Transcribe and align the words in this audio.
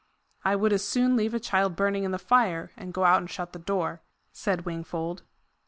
"I 0.43 0.55
would 0.55 0.73
as 0.73 0.83
soon 0.83 1.15
leave 1.15 1.35
a 1.35 1.39
child 1.39 1.75
burning 1.75 2.03
in 2.05 2.09
the 2.09 2.17
fire, 2.17 2.71
and 2.75 2.91
go 2.91 3.03
out 3.03 3.19
and 3.19 3.29
shut 3.29 3.53
the 3.53 3.59
door," 3.59 4.01
said 4.31 4.65
Wingfold. 4.65 5.21